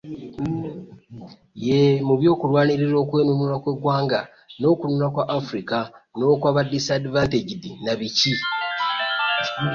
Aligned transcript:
Yee, 1.65 1.91
mu 2.07 2.13
by’okulwanirira 2.19 2.97
okwenunula 3.03 3.55
kw’eggwanga, 3.63 4.19
n’okununula 4.59 5.07
kwa 5.13 5.23
Africa, 5.39 5.79
n’okwa 6.17 6.49
ba 6.55 6.61
disadvantaged 6.71 7.63
na 7.85 7.93
biki. 7.99 8.33